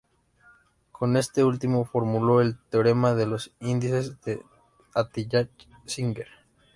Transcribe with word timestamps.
Con 0.91 1.15
este 1.15 1.43
último 1.43 1.85
formuló 1.85 2.41
el 2.41 2.57
"Teorema 2.71 3.13
de 3.13 3.27
los 3.27 3.51
índices 3.59 4.19
de 4.21 4.41
Atiyah-Singer". 4.95 6.25